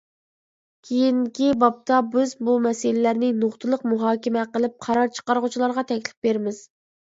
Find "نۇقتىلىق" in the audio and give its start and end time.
3.43-3.85